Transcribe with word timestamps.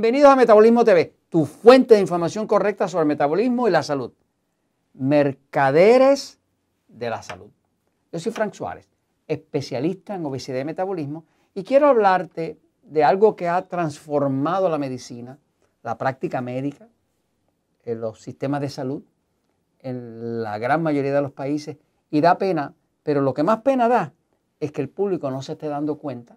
Bienvenidos 0.00 0.30
a 0.30 0.36
Metabolismo 0.36 0.84
TV, 0.84 1.12
tu 1.28 1.44
fuente 1.44 1.94
de 1.94 2.00
información 2.00 2.46
correcta 2.46 2.86
sobre 2.86 3.02
el 3.02 3.08
metabolismo 3.08 3.66
y 3.66 3.72
la 3.72 3.82
salud. 3.82 4.12
Mercaderes 4.94 6.38
de 6.86 7.10
la 7.10 7.20
salud. 7.20 7.50
Yo 8.12 8.20
soy 8.20 8.30
Frank 8.30 8.54
Suárez, 8.54 8.88
especialista 9.26 10.14
en 10.14 10.24
obesidad 10.24 10.60
y 10.60 10.64
metabolismo, 10.64 11.24
y 11.52 11.64
quiero 11.64 11.88
hablarte 11.88 12.60
de 12.84 13.02
algo 13.02 13.34
que 13.34 13.48
ha 13.48 13.62
transformado 13.62 14.68
la 14.68 14.78
medicina, 14.78 15.40
la 15.82 15.98
práctica 15.98 16.40
médica, 16.40 16.86
en 17.82 18.00
los 18.00 18.20
sistemas 18.20 18.60
de 18.60 18.68
salud, 18.68 19.02
en 19.80 20.44
la 20.44 20.58
gran 20.58 20.80
mayoría 20.80 21.12
de 21.12 21.22
los 21.22 21.32
países, 21.32 21.76
y 22.08 22.20
da 22.20 22.38
pena, 22.38 22.72
pero 23.02 23.20
lo 23.20 23.34
que 23.34 23.42
más 23.42 23.62
pena 23.62 23.88
da 23.88 24.12
es 24.60 24.70
que 24.70 24.80
el 24.80 24.90
público 24.90 25.28
no 25.32 25.42
se 25.42 25.54
esté 25.54 25.66
dando 25.66 25.98
cuenta 25.98 26.36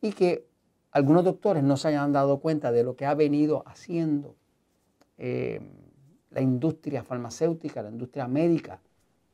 y 0.00 0.10
que 0.10 0.49
algunos 0.92 1.24
doctores 1.24 1.62
no 1.62 1.76
se 1.76 1.88
hayan 1.88 2.12
dado 2.12 2.40
cuenta 2.40 2.72
de 2.72 2.82
lo 2.82 2.96
que 2.96 3.06
ha 3.06 3.14
venido 3.14 3.62
haciendo 3.66 4.34
eh, 5.18 5.60
la 6.30 6.40
industria 6.40 7.02
farmacéutica, 7.02 7.82
la 7.82 7.90
industria 7.90 8.26
médica, 8.26 8.80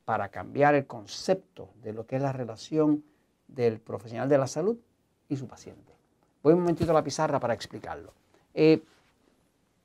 para 0.05 0.29
cambiar 0.29 0.75
el 0.75 0.85
concepto 0.85 1.69
de 1.81 1.93
lo 1.93 2.05
que 2.05 2.15
es 2.15 2.21
la 2.21 2.31
relación 2.31 3.03
del 3.47 3.79
profesional 3.79 4.29
de 4.29 4.37
la 4.37 4.47
salud 4.47 4.77
y 5.27 5.35
su 5.35 5.47
paciente. 5.47 5.93
Voy 6.43 6.53
un 6.53 6.61
momentito 6.61 6.91
a 6.91 6.93
la 6.93 7.03
pizarra 7.03 7.39
para 7.39 7.53
explicarlo. 7.53 8.13
Eh, 8.53 8.81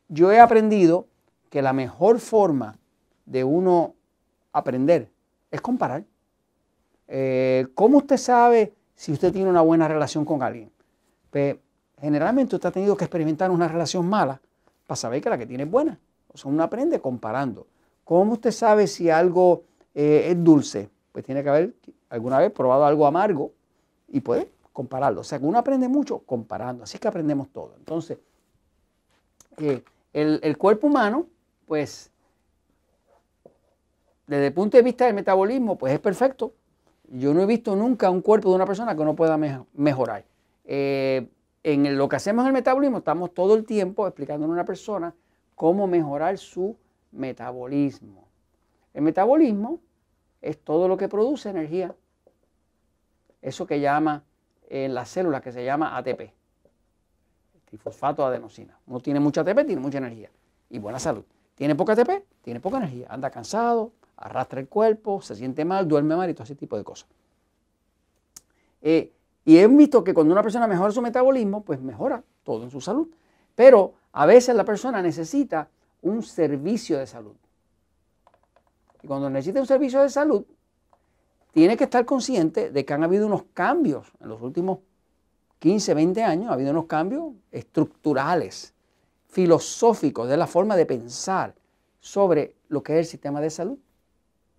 yo 0.09 0.30
he 0.30 0.40
aprendido 0.40 1.06
que 1.50 1.62
la 1.62 1.73
mejor 1.73 2.20
forma 2.20 2.78
de 3.26 3.45
uno 3.45 3.95
aprender 4.52 5.10
es 5.51 5.60
comparar. 5.60 6.04
Eh, 7.09 7.66
¿Cómo 7.74 7.98
usted 7.98 8.16
sabe 8.16 8.74
si 8.95 9.12
usted 9.12 9.32
tiene 9.32 9.51
una 9.51 9.60
buena 9.60 9.88
relación 9.88 10.24
con 10.24 10.42
alguien? 10.42 10.70
Pues, 11.33 11.57
generalmente 11.99 12.57
usted 12.57 12.69
ha 12.69 12.73
tenido 12.73 12.95
que 12.95 13.05
experimentar 13.05 13.51
una 13.51 13.66
relación 13.66 14.07
mala 14.07 14.41
para 14.87 14.97
saber 14.97 15.23
que 15.23 15.30
la 15.30 15.38
que 15.38 15.47
tiene 15.47 15.65
es 15.65 15.71
buena. 15.71 15.99
O 16.29 16.37
sea, 16.37 16.51
uno 16.51 16.63
aprende 16.63 17.01
comparando. 17.01 17.66
¿Cómo 18.05 18.35
usted 18.35 18.51
sabe 18.51 18.87
si 18.87 19.09
algo 19.09 19.65
eh, 19.95 20.27
es 20.29 20.45
dulce? 20.45 20.91
Pues 21.10 21.25
tiene 21.25 21.43
que 21.43 21.49
haber 21.49 21.75
alguna 22.10 22.38
vez 22.38 22.53
probado 22.53 22.85
algo 22.85 23.07
amargo 23.07 23.53
y 24.09 24.21
puede 24.21 24.51
compararlo. 24.75 25.23
O 25.23 25.25
sea, 25.25 25.38
que 25.38 25.47
uno 25.47 25.59
aprende 25.59 25.88
mucho 25.88 26.19
comparando. 26.19 26.85
Así 26.85 26.99
que 26.99 27.09
aprendemos 27.09 27.49
todo. 27.49 27.75
Entonces, 27.79 28.19
el, 29.57 30.41
el 30.43 30.59
cuerpo 30.59 30.88
humano, 30.88 31.27
pues, 31.66 32.10
desde 34.27 34.49
el 34.49 34.53
punto 34.53 34.77
de 34.77 34.83
vista 34.83 35.07
del 35.07 35.15
metabolismo, 35.15 35.79
pues 35.79 35.95
es 35.95 36.01
perfecto. 36.01 36.53
Yo 37.09 37.33
no 37.33 37.41
he 37.41 37.47
visto 37.47 37.75
nunca 37.75 38.10
un 38.10 38.21
cuerpo 38.21 38.51
de 38.51 38.57
una 38.57 38.66
persona 38.66 38.95
que 38.95 39.05
no 39.05 39.16
pueda 39.16 39.38
mejorar. 39.73 40.25
Eh, 40.65 41.29
en 41.63 41.96
lo 41.96 42.09
que 42.09 42.16
hacemos 42.16 42.43
en 42.43 42.49
el 42.49 42.52
metabolismo, 42.52 42.99
estamos 42.99 43.32
todo 43.32 43.55
el 43.55 43.65
tiempo 43.65 44.07
explicando 44.07 44.46
a 44.46 44.49
una 44.49 44.65
persona 44.65 45.15
cómo 45.54 45.87
mejorar 45.87 46.38
su 46.38 46.77
metabolismo. 47.13 48.27
El 48.95 49.02
metabolismo 49.02 49.80
es 50.41 50.59
todo 50.59 50.88
lo 50.88 50.96
que 50.96 51.09
produce 51.09 51.49
energía. 51.49 51.95
Eso 53.41 53.66
que 53.66 53.80
llama 53.80 54.24
en 54.69 54.95
las 54.95 55.09
células, 55.09 55.43
que 55.43 55.52
se 55.52 55.65
llama 55.65 55.96
ATP, 55.96 56.32
trifosfato 57.66 58.23
de 58.23 58.29
adenosina. 58.29 58.79
Uno 58.87 59.01
tiene 59.01 59.21
mucha 59.21 59.43
ATP, 59.43 59.66
tiene 59.66 59.80
mucha 59.80 59.99
energía 59.99 60.30
y 60.71 60.79
buena 60.79 60.99
salud. 60.99 61.24
Tiene 61.54 61.74
poca 61.74 61.93
ATP, 61.93 62.24
tiene 62.43 62.60
poca 62.60 62.79
energía, 62.79 63.07
anda 63.10 63.30
cansado, 63.30 63.93
arrastra 64.16 64.60
el 64.60 64.69
cuerpo, 64.69 65.21
se 65.21 65.37
siente 65.37 65.65
mal, 65.65 65.87
duerme 65.87 66.16
mal 66.16 66.31
y 66.31 66.34
todo 66.34 66.44
ese 66.44 66.54
tipo 66.54 66.76
de 66.76 66.84
cosas. 66.84 67.09
Eh, 68.81 69.12
y 69.44 69.58
he 69.58 69.66
visto 69.66 70.04
que 70.04 70.14
cuando 70.14 70.32
una 70.32 70.42
persona 70.42 70.66
mejora 70.66 70.92
su 70.92 71.03
metabolismo, 71.03 71.64
pues 71.64 71.80
mejora 71.80 72.22
todo 72.44 72.62
en 72.64 72.70
su 72.70 72.80
salud. 72.80 73.08
Pero 73.54 73.94
a 74.12 74.26
veces 74.26 74.54
la 74.54 74.64
persona 74.64 75.03
necesita 75.03 75.69
un 76.03 76.22
servicio 76.22 76.98
de 76.98 77.06
salud. 77.06 77.34
Y 79.03 79.06
cuando 79.06 79.28
necesita 79.28 79.60
un 79.60 79.66
servicio 79.66 80.00
de 80.00 80.08
salud, 80.08 80.44
tiene 81.53 81.76
que 81.76 81.84
estar 81.84 82.04
consciente 82.04 82.70
de 82.70 82.84
que 82.84 82.94
han 82.94 83.03
habido 83.03 83.26
unos 83.26 83.44
cambios 83.53 84.12
en 84.20 84.28
los 84.28 84.41
últimos 84.42 84.78
15, 85.59 85.94
20 85.94 86.22
años, 86.24 86.50
ha 86.50 86.54
habido 86.54 86.70
unos 86.70 86.86
cambios 86.86 87.34
estructurales, 87.50 88.74
filosóficos, 89.28 90.28
de 90.28 90.36
la 90.36 90.47
forma 90.47 90.76
de 90.76 90.86
pensar 90.86 91.54
sobre 92.00 92.56
lo 92.69 92.82
que 92.82 92.94
es 92.94 93.06
el 93.06 93.10
sistema 93.10 93.41
de 93.41 93.50
salud 93.50 93.78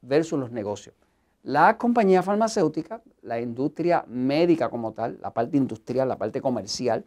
versus 0.02 0.40
los 0.40 0.52
negocios. 0.52 0.96
La 1.44 1.78
compañía 1.78 2.24
farmacéutica, 2.24 3.02
la 3.22 3.42
industria 3.42 4.06
médica 4.08 4.70
como 4.70 4.94
tal, 4.94 5.20
la 5.22 5.34
parte 5.34 5.58
industrial, 5.58 6.08
la 6.08 6.18
parte 6.18 6.42
comercial, 6.42 7.06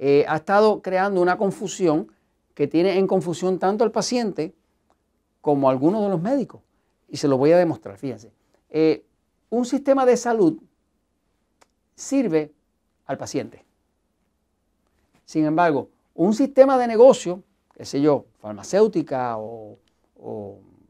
eh, 0.00 0.24
ha 0.28 0.36
estado 0.36 0.82
creando 0.82 1.22
una 1.22 1.38
confusión 1.38 2.10
que 2.54 2.66
tiene 2.66 2.98
en 2.98 3.06
confusión 3.06 3.60
tanto 3.60 3.84
al 3.84 3.92
paciente 3.92 4.54
como 5.40 5.68
a 5.68 5.72
algunos 5.72 6.02
de 6.02 6.08
los 6.08 6.20
médicos. 6.20 6.60
Y 7.08 7.16
se 7.16 7.28
lo 7.28 7.38
voy 7.38 7.52
a 7.52 7.58
demostrar, 7.58 7.96
fíjense. 7.96 8.32
Eh, 8.70 9.04
un 9.50 9.64
sistema 9.64 10.04
de 10.04 10.16
salud 10.16 10.58
sirve 11.94 12.52
al 13.06 13.18
paciente. 13.18 13.64
Sin 15.24 15.44
embargo, 15.44 15.90
un 16.14 16.34
sistema 16.34 16.76
de 16.76 16.88
negocio, 16.88 17.44
qué 17.74 17.84
sé 17.84 18.00
yo, 18.00 18.26
farmacéutica 18.40 19.36
o 19.38 19.78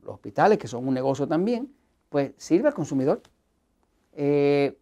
los 0.09 0.15
hospitales, 0.15 0.59
que 0.59 0.67
son 0.67 0.89
un 0.89 0.95
negocio 0.95 1.29
también, 1.29 1.71
pues 2.09 2.33
sirve 2.37 2.69
al 2.69 2.75
consumidor. 2.75 3.21
Eh, 4.15 4.77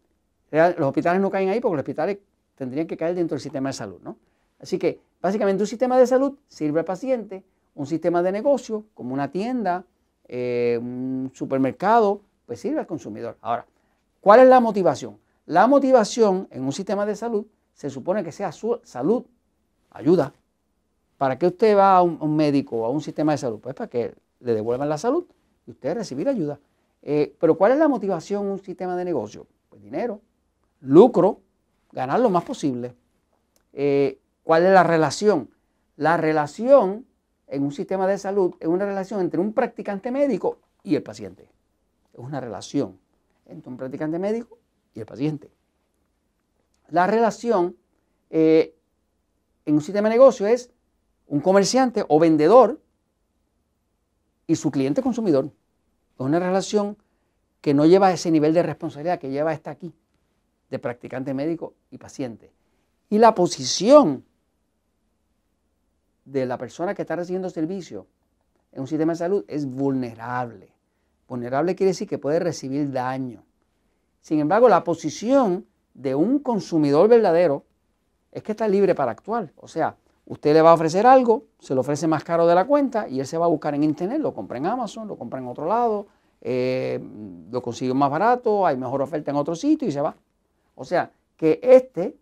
los 0.51 0.89
hospitales 0.89 1.21
no 1.21 1.31
caen 1.31 1.49
ahí 1.49 1.61
porque 1.61 1.77
los 1.77 1.83
hospitales 1.83 2.19
tendrían 2.55 2.87
que 2.87 2.97
caer 2.97 3.15
dentro 3.15 3.35
del 3.35 3.43
sistema 3.43 3.69
de 3.69 3.73
salud, 3.75 3.99
¿no? 4.03 4.17
Así 4.61 4.79
que 4.79 5.01
básicamente 5.21 5.63
un 5.63 5.67
sistema 5.67 5.99
de 5.99 6.07
salud 6.07 6.39
sirve 6.47 6.79
al 6.81 6.85
paciente, 6.87 7.45
un 7.75 7.87
sistema 7.87 8.23
de 8.23 8.33
negocio, 8.33 8.85
como 8.95 9.13
una 9.13 9.31
tienda, 9.31 9.85
eh, 10.29 10.79
un 10.81 11.31
supermercado, 11.35 12.23
pues 12.47 12.61
sirve 12.61 12.79
al 12.79 12.87
consumidor. 12.87 13.37
Ahora, 13.41 13.67
¿cuál 14.21 14.41
es 14.41 14.49
la 14.49 14.61
motivación? 14.61 15.19
La 15.45 15.67
motivación 15.67 16.49
en 16.51 16.65
un 16.65 16.73
sistema 16.73 17.05
de 17.05 17.17
salud 17.17 17.45
se 17.75 17.91
supone 17.91 18.25
que 18.25 18.33
sea 18.33 18.53
su 18.53 18.81
salud, 18.85 19.25
ayuda. 19.91 20.33
¿Para 21.19 21.37
qué 21.39 21.47
usted 21.49 21.77
va 21.77 21.97
a 21.97 22.03
un, 22.03 22.17
un 22.21 22.37
médico 22.37 22.77
o 22.77 22.85
a 22.85 22.91
un 22.91 23.01
sistema 23.01 23.33
de 23.33 23.39
salud? 23.39 23.59
Pues 23.61 23.75
para 23.75 23.91
que 23.91 24.15
le 24.41 24.55
devuelvan 24.55 24.89
la 24.89 24.99
salud 24.99 25.25
y 25.67 25.71
usted 25.71 25.95
recibir 25.95 26.29
ayuda. 26.29 26.61
Eh, 27.03 27.37
pero 27.39 27.57
¿cuál 27.57 27.73
es 27.73 27.79
la 27.79 27.89
motivación 27.89 28.47
en 28.47 28.53
un 28.53 28.59
sistema 28.59 28.97
de 28.97 29.05
negocio? 29.05 29.47
Pues 29.69 29.83
dinero, 29.83 30.21
lucro, 30.81 31.41
ganar 31.93 32.21
lo 32.21 32.31
más 32.31 32.45
posible. 32.45 32.95
Eh, 33.73 34.19
¿Cuál 34.43 34.65
es 34.65 34.73
la 34.73 34.83
relación? 34.83 35.51
La 35.97 36.17
relación 36.17 37.07
en 37.47 37.63
un 37.63 37.73
sistema 37.73 38.07
de 38.07 38.19
salud 38.19 38.55
es 38.61 38.69
una 38.69 38.85
relación 38.85 39.21
entre 39.21 39.41
un 39.41 39.53
practicante 39.53 40.11
médico 40.11 40.59
y 40.83 40.95
el 40.95 41.03
paciente. 41.03 41.51
Es 42.13 42.19
una 42.19 42.41
relación 42.41 42.99
entre 43.47 43.71
un 43.71 43.77
practicante 43.77 44.19
médico 44.19 44.59
y 44.95 45.01
el 45.01 45.07
paciente. 45.07 45.51
La 46.89 47.07
relación 47.07 47.77
eh, 48.31 48.75
en 49.65 49.75
un 49.75 49.81
sistema 49.81 50.09
de 50.09 50.15
negocio 50.15 50.47
es 50.47 50.71
un 51.27 51.41
comerciante 51.41 52.05
o 52.09 52.19
vendedor 52.19 52.81
y 54.47 54.57
su 54.57 54.71
cliente 54.71 55.03
consumidor. 55.03 55.47
Es 55.47 56.21
una 56.21 56.39
relación 56.39 56.97
que 57.61 57.75
no 57.75 57.87
lleva 57.87 58.13
ese 58.13 58.31
nivel 58.31 58.55
de 58.55 58.63
responsabilidad 58.63 59.19
que 59.19 59.31
lleva 59.31 59.53
esta 59.53 59.71
aquí, 59.71 59.93
de 60.71 60.79
practicante 60.79 61.35
médico 61.35 61.75
y 61.91 61.99
paciente. 61.99 62.53
Y 63.11 63.19
la 63.19 63.35
posición 63.35 64.25
de 66.25 66.47
la 66.47 66.59
persona 66.59 66.95
que 66.95 67.03
está 67.03 67.17
recibiendo 67.17 67.51
servicio 67.51 68.07
en 68.73 68.81
un 68.81 68.87
sistema 68.87 69.13
de 69.13 69.19
salud 69.19 69.45
es 69.49 69.67
vulnerable. 69.67 70.73
Vulnerable 71.29 71.75
quiere 71.75 71.91
decir 71.91 72.09
que 72.09 72.19
puede 72.19 72.39
recibir 72.39 72.91
daño. 72.93 73.45
Sin 74.21 74.41
embargo, 74.41 74.69
la 74.69 74.85
posición 74.85 75.67
de 75.95 76.15
un 76.15 76.41
consumidor 76.41 77.09
verdadero 77.09 77.65
es 78.33 78.43
que 78.43 78.53
está 78.53 78.69
libre 78.69 78.95
para 78.95 79.13
actuar. 79.13 79.53
O 79.57 79.67
sea, 79.67 79.97
Usted 80.27 80.55
le 80.55 80.61
va 80.61 80.71
a 80.73 80.75
ofrecer 80.75 81.07
algo, 81.07 81.45
se 81.61 81.75
lo 81.75 81.83
ofrece 81.83 82.09
más 82.09 82.25
caro 82.25 82.47
de 82.49 82.55
la 82.55 82.67
cuenta 82.67 83.09
y 83.09 83.21
él 83.21 83.27
se 83.27 83.39
va 83.39 83.47
a 83.47 83.49
buscar 83.49 83.75
en 83.75 83.85
internet, 83.85 84.21
lo 84.21 84.35
compra 84.35 84.59
en 84.59 84.67
Amazon, 84.67 85.07
lo 85.07 85.17
compra 85.17 85.39
en 85.39 85.47
otro 85.47 85.67
lado, 85.67 86.09
eh, 86.41 87.01
lo 87.51 87.63
consigue 87.63 87.95
más 87.95 88.11
barato, 88.11 88.67
hay 88.67 88.77
mejor 88.77 89.03
oferta 89.03 89.31
en 89.31 89.37
otro 89.37 89.55
sitio 89.55 89.87
y 89.87 89.93
se 89.93 90.01
va. 90.01 90.17
O 90.75 90.85
sea, 90.85 91.13
que 91.37 91.61
este, 91.63 92.17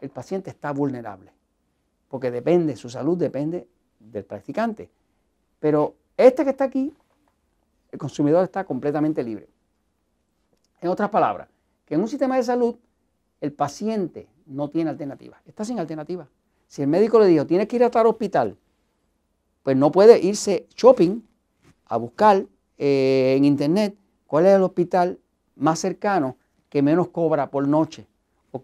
el 0.00 0.10
paciente 0.10 0.50
está 0.50 0.70
vulnerable, 0.72 1.32
porque 2.08 2.30
depende, 2.30 2.76
su 2.76 2.90
salud 2.90 3.16
depende 3.16 3.66
del 3.98 4.24
practicante. 4.24 4.90
Pero 5.58 5.94
este 6.14 6.44
que 6.44 6.50
está 6.50 6.64
aquí, 6.64 6.92
el 7.90 7.98
consumidor 7.98 8.44
está 8.44 8.64
completamente 8.64 9.22
libre. 9.22 9.48
En 10.82 10.90
otras 10.90 11.08
palabras, 11.08 11.48
que 11.86 11.94
en 11.94 12.02
un 12.02 12.08
sistema 12.08 12.36
de 12.36 12.42
salud 12.42 12.76
el 13.40 13.52
paciente 13.52 14.28
no 14.44 14.68
tiene 14.68 14.90
alternativa, 14.90 15.40
está 15.46 15.64
sin 15.64 15.78
alternativa. 15.78 16.28
Si 16.68 16.82
el 16.82 16.88
médico 16.88 17.18
le 17.18 17.26
dijo, 17.26 17.46
tienes 17.46 17.66
que 17.66 17.76
ir 17.76 17.84
a 17.84 17.90
tal 17.90 18.06
hospital, 18.06 18.56
pues 19.62 19.76
no 19.76 19.90
puede 19.90 20.20
irse 20.20 20.66
shopping 20.76 21.20
a 21.86 21.96
buscar 21.96 22.46
eh, 22.76 23.34
en 23.36 23.44
internet 23.44 23.96
cuál 24.26 24.46
es 24.46 24.54
el 24.54 24.62
hospital 24.62 25.18
más 25.56 25.80
cercano 25.80 26.36
que 26.68 26.82
menos 26.82 27.08
cobra 27.08 27.50
por 27.50 27.66
noche 27.66 28.06
o 28.50 28.60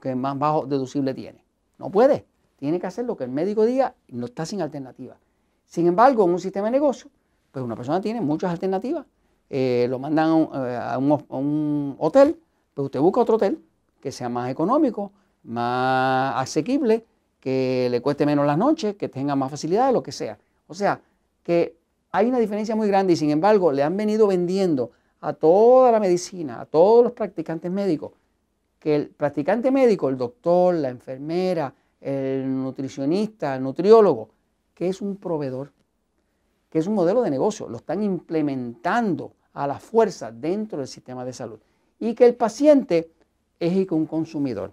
que, 0.00 0.14
más 0.14 0.38
bajo 0.38 0.66
deducible 0.66 1.14
tiene. 1.14 1.44
No 1.78 1.90
puede. 1.90 2.26
Tiene 2.56 2.78
que 2.78 2.86
hacer 2.86 3.06
lo 3.06 3.16
que 3.16 3.24
el 3.24 3.30
médico 3.30 3.64
diga 3.64 3.94
y 4.06 4.16
no 4.16 4.26
está 4.26 4.44
sin 4.44 4.60
alternativa. 4.60 5.16
Sin 5.64 5.86
embargo, 5.86 6.24
en 6.24 6.30
un 6.30 6.40
sistema 6.40 6.66
de 6.66 6.72
negocio, 6.72 7.10
pues 7.52 7.64
una 7.64 7.76
persona 7.76 8.00
tiene 8.00 8.20
muchas 8.20 8.50
alternativas. 8.50 9.06
Eh, 9.48 9.86
lo 9.88 9.98
mandan 9.98 10.48
eh, 10.54 10.78
a 10.80 10.98
un, 10.98 11.96
hotel, 11.98 12.38
pues 12.74 12.84
usted 12.84 13.00
busca 13.00 13.20
otro 13.22 13.36
hotel 13.36 13.62
que 14.00 14.12
sea 14.12 14.28
más 14.28 14.50
económico, 14.50 15.12
más 15.42 16.34
asequible, 16.36 17.06
que 17.40 17.88
le 17.90 18.00
cueste 18.00 18.26
menos 18.26 18.46
las 18.46 18.58
noches, 18.58 18.94
que 18.96 19.08
tenga 19.08 19.34
más 19.34 19.50
facilidades, 19.50 19.92
lo 19.92 20.02
que 20.02 20.12
sea. 20.12 20.38
O 20.66 20.74
sea, 20.74 21.00
que 21.42 21.76
hay 22.12 22.28
una 22.28 22.38
diferencia 22.38 22.76
muy 22.76 22.86
grande 22.88 23.14
y 23.14 23.16
sin 23.16 23.30
embargo 23.30 23.72
le 23.72 23.82
han 23.82 23.96
venido 23.96 24.26
vendiendo 24.26 24.92
a 25.20 25.32
toda 25.32 25.90
la 25.90 26.00
medicina, 26.00 26.60
a 26.60 26.66
todos 26.66 27.04
los 27.04 27.12
practicantes 27.12 27.70
médicos, 27.70 28.12
que 28.78 28.96
el 28.96 29.08
practicante 29.08 29.70
médico, 29.70 30.08
el 30.08 30.16
doctor, 30.16 30.74
la 30.74 30.88
enfermera, 30.88 31.74
el 32.00 32.62
nutricionista, 32.62 33.56
el 33.56 33.62
nutriólogo, 33.62 34.30
que 34.74 34.88
es 34.88 35.02
un 35.02 35.16
proveedor, 35.16 35.72
que 36.70 36.78
es 36.78 36.86
un 36.86 36.94
modelo 36.94 37.22
de 37.22 37.30
negocio, 37.30 37.68
lo 37.68 37.76
están 37.76 38.02
implementando 38.02 39.32
a 39.52 39.66
la 39.66 39.78
fuerza 39.78 40.30
dentro 40.30 40.78
del 40.78 40.88
sistema 40.88 41.24
de 41.24 41.32
salud. 41.32 41.58
Y 41.98 42.14
que 42.14 42.24
el 42.24 42.34
paciente 42.34 43.10
es 43.58 43.90
un 43.90 44.06
consumidor. 44.06 44.72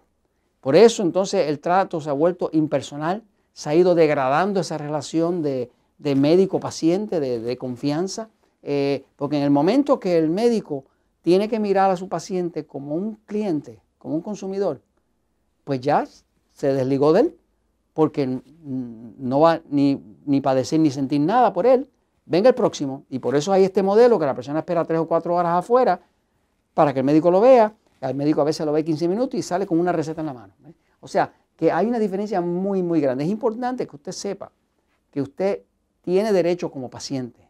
Por 0.68 0.76
eso 0.76 1.02
entonces 1.02 1.48
el 1.48 1.62
trato 1.62 2.02
se 2.02 2.10
ha 2.10 2.12
vuelto 2.12 2.50
impersonal, 2.52 3.24
se 3.54 3.70
ha 3.70 3.76
ido 3.76 3.96
degradando 3.96 4.60
esa 4.60 4.78
relación 4.78 5.42
de, 5.42 5.72
médico-paciente, 5.98 7.22
de, 7.22 7.58
confianza, 7.58 8.28
eh, 8.64 9.06
porque 9.16 9.38
en 9.38 9.44
el 9.44 9.50
momento 9.50 9.98
que 9.98 10.18
el 10.18 10.30
médico 10.30 10.84
tiene 11.22 11.48
que 11.48 11.62
mirar 11.62 11.90
a 11.90 11.96
su 11.96 12.10
paciente 12.10 12.66
como 12.66 12.96
un 12.96 13.16
cliente, 13.26 13.80
como 13.98 14.16
un 14.16 14.22
consumidor, 14.22 14.82
pues 15.64 15.80
ya 15.80 16.06
se 16.52 16.74
desligó 16.74 17.14
de 17.14 17.22
él, 17.22 17.38
porque 17.94 18.42
no 18.66 19.40
va 19.40 19.62
ni, 19.70 20.04
ni 20.26 20.42
padecer 20.42 20.82
ni 20.82 20.92
sentir 20.92 21.22
nada 21.22 21.54
por 21.54 21.66
él. 21.66 21.90
Venga 22.26 22.50
el 22.50 22.56
próximo. 22.56 23.06
Y 23.10 23.20
por 23.20 23.38
eso 23.38 23.54
hay 23.54 23.64
este 23.64 23.84
modelo 23.84 24.20
que 24.20 24.26
la 24.26 24.36
persona 24.36 24.60
espera 24.60 24.84
tres 24.84 25.00
o 25.00 25.08
cuatro 25.08 25.34
horas 25.34 25.60
afuera 25.60 26.02
para 26.74 26.92
que 26.92 27.00
el 27.00 27.06
médico 27.06 27.32
lo 27.32 27.40
vea. 27.40 27.74
El 28.02 28.16
médico 28.16 28.42
a 28.42 28.44
veces 28.44 28.66
lo 28.66 28.72
ve 28.72 28.84
15 28.84 29.08
minutos 29.08 29.40
y 29.40 29.42
sale 29.42 29.66
con 29.66 29.80
una 29.80 29.92
receta 29.92 30.22
en 30.22 30.28
la 30.28 30.34
mano. 30.34 30.54
O 31.00 31.08
sea, 31.08 31.34
que 31.56 31.72
hay 31.72 31.88
una 31.88 32.00
diferencia 32.00 32.42
muy, 32.42 32.84
muy 32.84 33.02
grande. 33.02 33.24
Es 33.24 33.30
importante 33.30 33.88
que 33.88 33.96
usted 33.96 34.12
sepa 34.12 34.52
que 35.12 35.22
usted 35.22 35.64
tiene 36.02 36.32
derecho 36.32 36.70
como 36.72 36.90
paciente. 36.90 37.48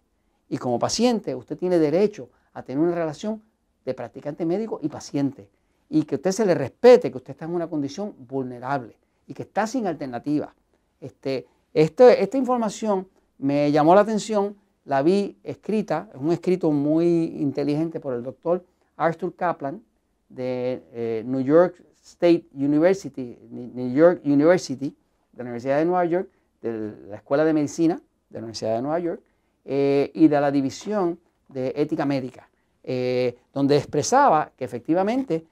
Y 0.50 0.58
como 0.58 0.80
paciente, 0.80 1.36
usted 1.36 1.58
tiene 1.58 1.78
derecho 1.78 2.30
a 2.54 2.64
tener 2.64 2.82
una 2.82 2.96
relación 2.96 3.42
de 3.84 3.94
practicante 3.94 4.46
médico 4.46 4.80
y 4.82 4.88
paciente. 4.88 5.50
Y 5.90 6.04
que 6.04 6.16
usted 6.16 6.32
se 6.32 6.46
le 6.46 6.56
respete, 6.56 7.12
que 7.12 7.18
usted 7.18 7.32
está 7.32 7.46
en 7.46 7.52
una 7.52 7.68
condición 7.68 8.16
vulnerable 8.18 8.96
y 9.28 9.34
que 9.34 9.44
está 9.44 9.68
sin 9.68 9.86
alternativa. 9.86 10.54
Este, 11.02 11.46
esta 11.74 12.38
información 12.38 13.08
me 13.38 13.72
llamó 13.72 13.94
la 13.94 14.02
atención, 14.02 14.56
la 14.86 15.02
vi 15.02 15.38
escrita, 15.44 16.10
es 16.14 16.20
un 16.20 16.32
escrito 16.32 16.72
muy 16.72 17.36
inteligente 17.40 18.00
por 18.00 18.14
el 18.14 18.24
doctor 18.24 18.64
Arthur 18.96 19.36
Kaplan 19.36 19.82
de 20.30 20.84
eh, 20.94 21.24
New 21.26 21.42
York 21.42 21.76
State 22.04 22.46
University, 22.54 23.38
New 23.50 23.94
York 23.94 24.22
University, 24.26 24.96
de 25.32 25.38
la 25.38 25.44
Universidad 25.44 25.78
de 25.78 25.86
Nueva 25.86 26.06
York, 26.06 26.30
de 26.62 26.94
la 27.10 27.18
Escuela 27.18 27.46
de 27.46 27.54
Medicina 27.54 28.02
de 28.30 28.34
la 28.34 28.40
Universidad 28.40 28.76
de 28.76 28.82
Nueva 28.82 29.00
York 29.00 29.22
eh, 29.66 30.12
y 30.14 30.28
de 30.28 30.42
la 30.42 30.52
División 30.52 31.20
de 31.48 31.74
Ética 31.76 32.06
Médica, 32.06 32.50
eh, 32.84 33.38
donde 33.54 33.78
expresaba 33.78 34.52
que 34.58 34.66
efectivamente 34.66 35.46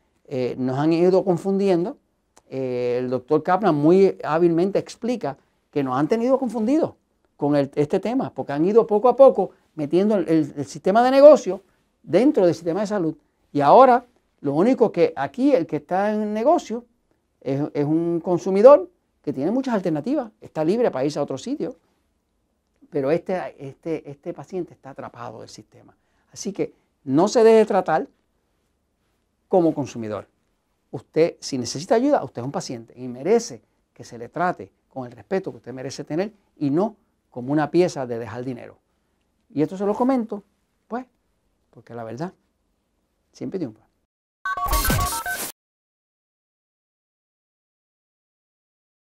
nos 0.57 0.79
han 0.79 0.91
ido 0.91 1.23
confundiendo. 1.23 1.97
el 2.49 3.11
doctor 3.11 3.43
Kaplan 3.43 3.75
muy 3.75 4.17
hábilmente 4.23 4.79
explica 4.79 5.37
que 5.69 5.83
nos 5.83 5.95
han 5.95 6.07
tenido 6.07 6.39
confundidos 6.39 6.95
con 7.37 7.55
este 7.55 7.99
tema, 7.99 8.33
porque 8.33 8.53
han 8.53 8.65
ido 8.65 8.87
poco 8.87 9.09
a 9.09 9.15
poco 9.15 9.51
metiendo 9.75 10.15
el, 10.15 10.65
sistema 10.65 11.03
de 11.03 11.11
negocio 11.11 11.61
dentro 12.01 12.45
del 12.45 12.55
sistema 12.55 12.81
de 12.81 12.87
salud. 12.87 13.15
Y 13.51 13.61
ahora 13.61 14.05
lo 14.45 14.53
único 14.53 14.91
que 14.91 15.11
aquí 15.15 15.55
el 15.55 15.65
que 15.65 15.77
está 15.77 16.13
en 16.13 16.31
negocio 16.31 16.85
es, 17.41 17.59
un 17.83 18.21
consumidor 18.23 18.91
que 19.23 19.33
tiene 19.33 19.49
muchas 19.49 19.73
alternativas, 19.73 20.31
está 20.39 20.63
libre 20.63 20.91
para 20.91 21.03
irse 21.03 21.17
a 21.17 21.23
otro 21.23 21.39
sitio, 21.39 21.75
pero 22.91 23.09
este, 23.09 23.55
este, 23.57 24.07
este 24.07 24.35
paciente 24.35 24.75
está 24.75 24.91
atrapado 24.91 25.39
del 25.39 25.49
sistema. 25.49 25.97
Así 26.31 26.53
que 26.53 26.75
no 27.05 27.27
se 27.27 27.43
deje 27.43 27.65
tratar 27.65 28.07
como 29.47 29.73
consumidor. 29.73 30.27
Usted, 30.91 31.37
si 31.39 31.57
necesita 31.57 31.95
ayuda, 31.95 32.23
usted 32.23 32.43
es 32.43 32.45
un 32.45 32.51
paciente 32.51 32.93
y 32.95 33.07
merece 33.07 33.63
que 33.95 34.03
se 34.03 34.19
le 34.19 34.29
trate 34.29 34.71
con 34.93 35.07
el 35.07 35.11
respeto 35.11 35.49
que 35.49 35.57
usted 35.57 35.73
merece 35.73 36.03
tener 36.03 36.31
y 36.57 36.69
no 36.69 36.97
como 37.31 37.51
una 37.51 37.71
pieza 37.71 38.05
de 38.05 38.19
dejar 38.19 38.45
dinero. 38.45 38.77
Y 39.49 39.63
esto 39.63 39.75
se 39.75 39.87
lo 39.87 39.95
comento, 39.95 40.43
pues, 40.87 41.07
porque 41.71 41.95
la 41.95 42.03
verdad 42.03 42.31
siempre 43.31 43.57
triunfa. 43.57 43.84